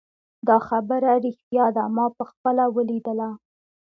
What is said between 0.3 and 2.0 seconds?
دا خبره ریښتیا ده